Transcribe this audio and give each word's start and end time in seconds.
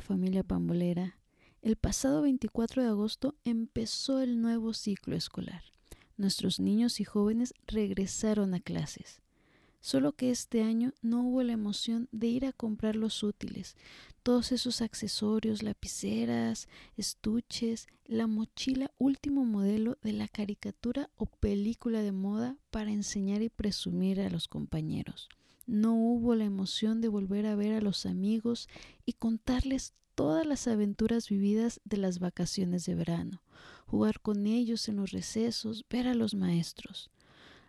familia 0.00 0.44
pambolera, 0.44 1.18
el 1.62 1.74
pasado 1.74 2.22
24 2.22 2.80
de 2.80 2.88
agosto 2.88 3.34
empezó 3.42 4.20
el 4.20 4.40
nuevo 4.40 4.72
ciclo 4.72 5.16
escolar. 5.16 5.64
Nuestros 6.16 6.60
niños 6.60 7.00
y 7.00 7.04
jóvenes 7.04 7.52
regresaron 7.66 8.54
a 8.54 8.60
clases. 8.60 9.20
Solo 9.80 10.12
que 10.12 10.30
este 10.30 10.62
año 10.62 10.92
no 11.02 11.22
hubo 11.22 11.42
la 11.42 11.54
emoción 11.54 12.08
de 12.12 12.28
ir 12.28 12.46
a 12.46 12.52
comprar 12.52 12.94
los 12.94 13.24
útiles, 13.24 13.74
todos 14.22 14.52
esos 14.52 14.80
accesorios, 14.80 15.64
lapiceras, 15.64 16.68
estuches, 16.96 17.88
la 18.06 18.28
mochila 18.28 18.92
último 18.98 19.44
modelo 19.44 19.98
de 20.02 20.12
la 20.12 20.28
caricatura 20.28 21.10
o 21.16 21.26
película 21.26 22.00
de 22.02 22.12
moda 22.12 22.58
para 22.70 22.92
enseñar 22.92 23.42
y 23.42 23.48
presumir 23.48 24.20
a 24.20 24.30
los 24.30 24.46
compañeros. 24.46 25.28
No 25.66 25.94
hubo 25.94 26.34
la 26.34 26.44
emoción 26.44 27.00
de 27.00 27.08
volver 27.08 27.46
a 27.46 27.54
ver 27.54 27.74
a 27.74 27.80
los 27.80 28.06
amigos 28.06 28.68
y 29.04 29.14
contarles 29.14 29.94
todas 30.14 30.46
las 30.46 30.66
aventuras 30.68 31.28
vividas 31.28 31.80
de 31.84 31.96
las 31.96 32.18
vacaciones 32.18 32.84
de 32.84 32.94
verano, 32.94 33.42
jugar 33.86 34.20
con 34.20 34.46
ellos 34.46 34.88
en 34.88 34.96
los 34.96 35.10
recesos, 35.10 35.84
ver 35.88 36.06
a 36.08 36.14
los 36.14 36.34
maestros. 36.34 37.10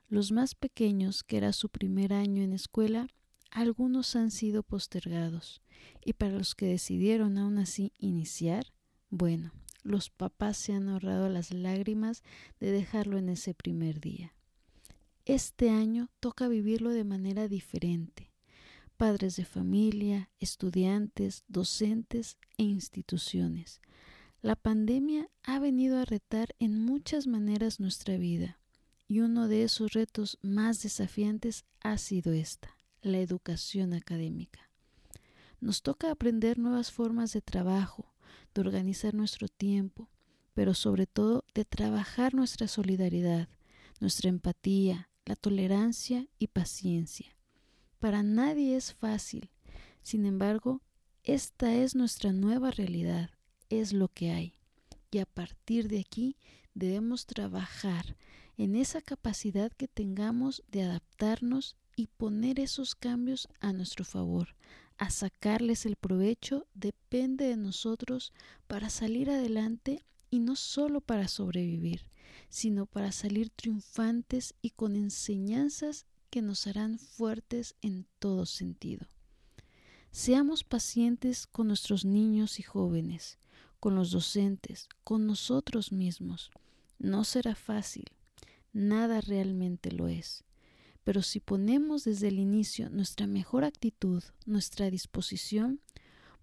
Los 0.10 0.32
más 0.32 0.56
pequeños, 0.56 1.24
que 1.24 1.38
era 1.38 1.54
su 1.54 1.70
primer 1.70 2.14
año 2.14 2.44
en 2.44 2.54
escuela, 2.54 3.08
algunos 3.52 4.16
han 4.16 4.32
sido 4.32 4.64
postergados. 4.64 5.62
Y 6.04 6.14
para 6.14 6.38
los 6.38 6.56
que 6.56 6.66
decidieron 6.66 7.38
aún 7.38 7.58
así 7.58 7.94
iniciar, 7.98 8.74
bueno, 9.10 9.52
los 9.84 10.10
papás 10.10 10.58
se 10.58 10.74
han 10.74 10.90
ahorrado 10.90 11.30
las 11.30 11.54
lágrimas 11.54 12.24
de 12.60 12.72
dejarlo 12.72 13.18
en 13.18 13.30
ese 13.30 13.54
primer 13.54 14.00
día. 14.00 14.34
Este 15.26 15.70
año 15.70 16.10
toca 16.20 16.50
vivirlo 16.50 16.90
de 16.90 17.06
manera 17.06 17.48
diferente. 17.48 18.34
Padres 18.98 19.38
de 19.38 19.46
familia, 19.46 20.30
estudiantes, 20.42 21.46
docentes 21.48 22.38
e 22.58 22.64
instituciones. 22.64 23.80
La 24.42 24.58
pandemia 24.58 25.30
ha 25.44 25.60
venido 25.60 25.98
a 25.98 26.04
retar 26.04 26.54
en 26.60 26.84
muchas 26.84 27.26
maneras 27.26 27.80
nuestra 27.80 28.18
vida 28.18 28.60
y 29.08 29.22
uno 29.22 29.48
de 29.48 29.64
esos 29.64 29.94
retos 29.94 30.40
más 30.42 30.84
desafiantes 30.84 31.64
ha 31.80 31.98
sido 31.98 32.34
esta, 32.34 32.76
la 33.02 33.20
educación 33.20 33.94
académica. 33.94 34.70
Nos 35.62 35.84
toca 35.84 36.12
aprender 36.12 36.60
nuevas 36.60 36.92
formas 36.92 37.32
de 37.32 37.40
trabajo, 37.40 38.14
de 38.54 38.60
organizar 38.60 39.14
nuestro 39.14 39.48
tiempo, 39.48 40.10
pero 40.54 40.74
sobre 40.74 41.08
todo 41.08 41.46
de 41.54 41.64
trabajar 41.64 42.34
nuestra 42.34 42.68
solidaridad, 42.68 43.48
nuestra 44.02 44.30
empatía, 44.30 45.10
la 45.26 45.36
tolerancia 45.36 46.28
y 46.40 46.48
paciencia. 46.48 47.36
Para 48.00 48.24
nadie 48.24 48.76
es 48.76 48.94
fácil, 48.94 49.50
sin 50.02 50.26
embargo, 50.26 50.82
esta 51.24 51.74
es 51.74 51.96
nuestra 51.96 52.34
nueva 52.34 52.72
realidad, 52.72 53.30
es 53.70 53.94
lo 53.94 54.10
que 54.10 54.32
hay. 54.32 54.60
Y 55.12 55.20
a 55.20 55.26
partir 55.26 55.88
de 55.88 56.00
aquí 56.00 56.36
debemos 56.74 57.26
trabajar 57.26 58.18
en 58.58 58.76
esa 58.76 59.02
capacidad 59.02 59.72
que 59.72 59.88
tengamos 59.88 60.64
de 60.68 60.84
adaptarnos 60.84 61.78
y 61.96 62.08
poner 62.08 62.60
esos 62.60 62.96
cambios 62.96 63.48
a 63.60 63.72
nuestro 63.74 64.04
favor. 64.04 64.56
A 64.98 65.10
sacarles 65.10 65.86
el 65.86 65.96
provecho 65.96 66.68
depende 66.74 67.48
de 67.48 67.58
nosotros 67.58 68.34
para 68.68 68.90
salir 68.90 69.30
adelante 69.30 70.04
y 70.34 70.40
no 70.40 70.56
solo 70.56 71.00
para 71.00 71.28
sobrevivir, 71.28 72.08
sino 72.50 72.88
para 72.88 73.12
salir 73.12 73.52
triunfantes 73.52 74.56
y 74.64 74.72
con 74.72 74.96
enseñanzas 74.96 76.08
que 76.32 76.42
nos 76.42 76.66
harán 76.66 76.98
fuertes 76.98 77.76
en 77.84 78.08
todo 78.18 78.48
sentido. 78.48 79.06
Seamos 80.10 80.64
pacientes 80.64 81.46
con 81.46 81.68
nuestros 81.68 82.04
niños 82.04 82.58
y 82.58 82.64
jóvenes, 82.64 83.38
con 83.80 83.94
los 83.94 84.10
docentes, 84.10 84.90
con 85.04 85.28
nosotros 85.28 85.92
mismos. 85.92 86.50
No 86.98 87.26
será 87.26 87.54
fácil, 87.54 88.06
nada 88.72 89.22
realmente 89.22 89.92
lo 89.92 90.08
es. 90.08 90.44
Pero 91.04 91.22
si 91.22 91.42
ponemos 91.42 92.06
desde 92.06 92.30
el 92.30 92.40
inicio 92.40 92.90
nuestra 92.90 93.28
mejor 93.28 93.66
actitud, 93.66 94.24
nuestra 94.48 94.90
disposición, 94.90 95.80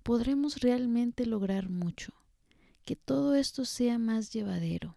podremos 0.05 0.61
realmente 0.61 1.27
lograr 1.27 1.71
mucho, 1.71 2.12
que 2.91 2.97
todo 2.97 3.37
esto 3.37 3.65
sea 3.65 4.01
más 4.01 4.33
llevadero. 4.33 4.97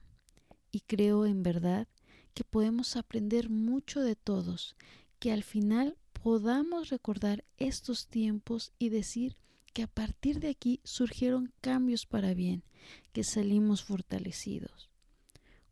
Y 0.71 0.79
creo 0.79 1.27
en 1.27 1.43
verdad 1.43 1.87
que 2.33 2.43
podemos 2.43 2.95
aprender 2.95 3.51
mucho 3.51 4.01
de 4.01 4.15
todos, 4.15 4.75
que 5.19 5.31
al 5.31 5.43
final 5.43 5.95
podamos 6.11 6.89
recordar 6.89 7.45
estos 7.57 8.07
tiempos 8.07 8.71
y 8.79 8.89
decir 8.89 9.37
que 9.73 9.83
a 9.83 9.87
partir 9.87 10.39
de 10.39 10.49
aquí 10.49 10.79
surgieron 10.83 11.53
cambios 11.61 12.07
para 12.07 12.33
bien, 12.33 12.63
que 13.11 13.23
salimos 13.23 13.83
fortalecidos 13.83 14.89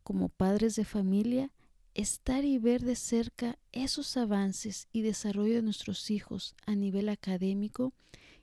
como 0.04 0.28
padres 0.28 0.76
de 0.76 0.84
familia, 0.84 1.50
estar 1.92 2.44
y 2.44 2.56
ver 2.58 2.84
de 2.84 2.94
cerca 2.94 3.58
esos 3.72 4.16
avances 4.16 4.86
y 4.92 5.02
desarrollo 5.02 5.54
de 5.54 5.62
nuestros 5.62 6.08
hijos 6.08 6.54
a 6.66 6.76
nivel 6.76 7.08
académico 7.08 7.92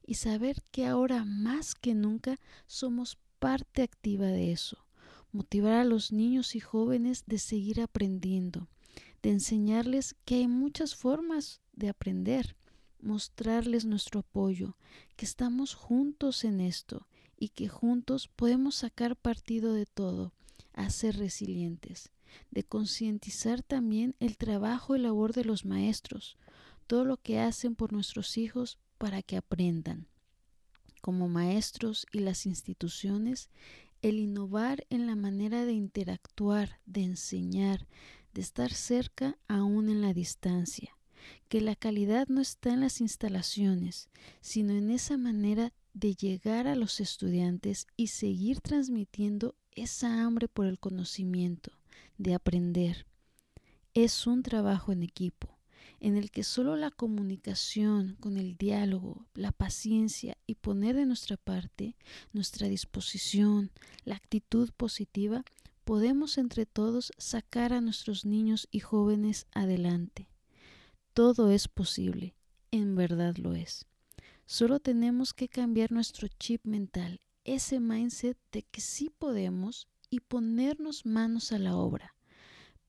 y 0.05 0.15
saber 0.15 0.63
que 0.69 0.85
ahora 0.85 1.23
más 1.23 1.75
que 1.75 1.93
nunca 1.95 2.41
somos 2.67 3.17
parte 3.39 3.81
activa 3.81 4.27
de 4.27 4.51
eso. 4.51 4.85
Motivar 5.31 5.73
a 5.73 5.83
los 5.83 6.11
niños 6.11 6.55
y 6.55 6.59
jóvenes 6.59 7.23
de 7.25 7.39
seguir 7.39 7.81
aprendiendo, 7.81 8.67
de 9.21 9.31
enseñarles 9.31 10.15
que 10.25 10.35
hay 10.35 10.47
muchas 10.47 10.95
formas 10.95 11.61
de 11.73 11.89
aprender, 11.89 12.55
mostrarles 13.01 13.85
nuestro 13.85 14.21
apoyo, 14.21 14.75
que 15.15 15.25
estamos 15.25 15.73
juntos 15.73 16.43
en 16.43 16.59
esto 16.59 17.07
y 17.37 17.49
que 17.49 17.69
juntos 17.69 18.27
podemos 18.27 18.75
sacar 18.75 19.15
partido 19.15 19.73
de 19.73 19.85
todo 19.85 20.33
a 20.73 20.89
ser 20.89 21.17
resilientes, 21.17 22.11
de 22.51 22.63
concientizar 22.63 23.63
también 23.63 24.15
el 24.19 24.37
trabajo 24.37 24.95
y 24.95 24.99
labor 24.99 25.33
de 25.33 25.45
los 25.45 25.65
maestros, 25.65 26.37
todo 26.87 27.05
lo 27.05 27.17
que 27.17 27.39
hacen 27.39 27.75
por 27.75 27.93
nuestros 27.93 28.37
hijos 28.37 28.77
para 28.97 29.21
que 29.21 29.37
aprendan. 29.37 30.07
Como 31.01 31.27
maestros 31.27 32.05
y 32.11 32.19
las 32.19 32.45
instituciones, 32.45 33.49
el 34.01 34.19
innovar 34.19 34.85
en 34.89 35.07
la 35.07 35.15
manera 35.15 35.65
de 35.65 35.73
interactuar, 35.73 36.79
de 36.85 37.03
enseñar, 37.03 37.87
de 38.33 38.41
estar 38.41 38.71
cerca 38.73 39.37
aún 39.47 39.89
en 39.89 40.01
la 40.01 40.13
distancia, 40.13 40.95
que 41.47 41.61
la 41.61 41.75
calidad 41.75 42.27
no 42.27 42.41
está 42.41 42.73
en 42.73 42.81
las 42.81 43.01
instalaciones, 43.01 44.09
sino 44.41 44.73
en 44.73 44.89
esa 44.89 45.17
manera 45.17 45.73
de 45.93 46.15
llegar 46.15 46.67
a 46.67 46.75
los 46.75 46.99
estudiantes 46.99 47.87
y 47.97 48.07
seguir 48.07 48.61
transmitiendo 48.61 49.55
esa 49.71 50.23
hambre 50.23 50.47
por 50.47 50.65
el 50.67 50.79
conocimiento, 50.79 51.71
de 52.17 52.35
aprender. 52.35 53.05
Es 53.93 54.27
un 54.27 54.43
trabajo 54.43 54.91
en 54.91 55.03
equipo, 55.03 55.58
en 55.99 56.17
el 56.17 56.31
que 56.31 56.43
solo 56.43 56.75
la 56.75 56.91
comunicación, 56.91 58.17
con 58.19 58.37
el 58.37 58.57
diálogo, 58.57 59.25
la 59.33 59.51
paciencia 59.51 60.37
y 60.47 60.55
poner 60.55 60.95
de 60.95 61.05
nuestra 61.05 61.37
parte 61.37 61.95
nuestra 62.33 62.67
disposición, 62.67 63.71
la 64.05 64.15
actitud 64.15 64.71
positiva, 64.75 65.43
podemos 65.83 66.37
entre 66.37 66.65
todos 66.65 67.11
sacar 67.17 67.73
a 67.73 67.81
nuestros 67.81 68.25
niños 68.25 68.67
y 68.71 68.79
jóvenes 68.79 69.47
adelante. 69.51 70.29
Todo 71.13 71.51
es 71.51 71.67
posible, 71.67 72.35
en 72.71 72.95
verdad 72.95 73.35
lo 73.37 73.53
es. 73.53 73.85
Solo 74.45 74.79
tenemos 74.79 75.33
que 75.33 75.49
cambiar 75.49 75.91
nuestro 75.91 76.27
chip 76.27 76.65
mental 76.65 77.21
ese 77.43 77.79
mindset 77.79 78.37
de 78.51 78.63
que 78.63 78.81
sí 78.81 79.09
podemos 79.09 79.87
y 80.09 80.19
ponernos 80.19 81.05
manos 81.05 81.51
a 81.51 81.59
la 81.59 81.75
obra. 81.75 82.15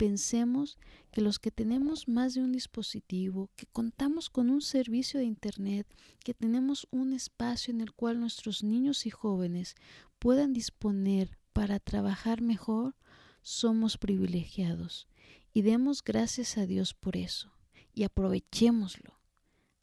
Pensemos 0.01 0.79
que 1.13 1.21
los 1.21 1.39
que 1.39 1.51
tenemos 1.51 2.09
más 2.09 2.33
de 2.33 2.41
un 2.41 2.53
dispositivo, 2.53 3.51
que 3.55 3.67
contamos 3.67 4.31
con 4.31 4.49
un 4.49 4.63
servicio 4.63 5.21
de 5.21 5.27
Internet, 5.27 5.87
que 6.25 6.33
tenemos 6.33 6.89
un 6.91 7.13
espacio 7.13 7.71
en 7.75 7.83
el 7.83 7.93
cual 7.93 8.19
nuestros 8.19 8.63
niños 8.63 9.05
y 9.05 9.11
jóvenes 9.11 9.75
puedan 10.19 10.55
disponer 10.55 11.37
para 11.53 11.79
trabajar 11.81 12.41
mejor, 12.41 12.95
somos 13.43 13.99
privilegiados. 13.99 15.07
Y 15.53 15.61
demos 15.61 16.03
gracias 16.03 16.57
a 16.57 16.65
Dios 16.65 16.95
por 16.95 17.19
eso. 17.19 17.53
Y 17.93 18.05
aprovechémoslo. 18.05 19.21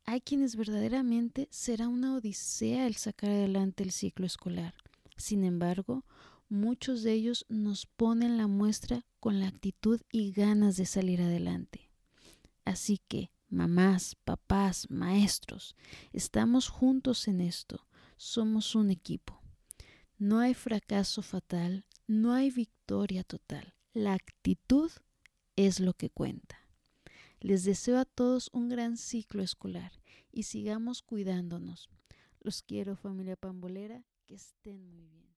Hay 0.04 0.22
quienes 0.22 0.56
verdaderamente 0.56 1.48
será 1.52 1.88
una 1.90 2.16
odisea 2.16 2.88
el 2.88 2.96
sacar 2.96 3.30
adelante 3.30 3.84
el 3.84 3.92
ciclo 3.92 4.26
escolar. 4.26 4.74
Sin 5.16 5.44
embargo, 5.44 6.04
muchos 6.50 7.04
de 7.04 7.14
ellos 7.14 7.46
nos 7.50 7.86
ponen 7.86 8.38
la 8.38 8.48
muestra 8.48 9.06
con 9.20 9.40
la 9.40 9.48
actitud 9.48 10.02
y 10.12 10.32
ganas 10.32 10.78
de 10.78 10.86
salir 10.86 11.22
adelante. 11.22 11.90
Así 12.66 13.00
que, 13.08 13.32
mamás, 13.50 14.16
papás, 14.24 14.90
maestros, 14.90 15.76
estamos 16.14 16.70
juntos 16.70 17.28
en 17.28 17.42
esto, 17.42 17.88
somos 18.18 18.76
un 18.76 18.90
equipo. 18.90 19.42
No 20.18 20.40
hay 20.40 20.54
fracaso 20.54 21.22
fatal, 21.22 21.86
no 22.08 22.34
hay 22.34 22.52
victoria 22.52 23.24
total. 23.24 23.74
La 23.94 24.14
actitud 24.14 24.92
es 25.56 25.80
lo 25.80 25.94
que 25.94 26.10
cuenta. 26.10 26.58
Les 27.40 27.64
deseo 27.64 28.00
a 28.00 28.06
todos 28.06 28.50
un 28.52 28.68
gran 28.70 28.98
ciclo 28.98 29.44
escolar 29.44 29.92
y 30.32 30.44
sigamos 30.44 31.02
cuidándonos. 31.02 31.90
Los 32.42 32.64
quiero 32.64 32.96
familia 32.96 33.36
pambolera, 33.36 34.04
que 34.26 34.36
estén 34.36 34.90
muy 34.90 35.08
bien. 35.08 35.37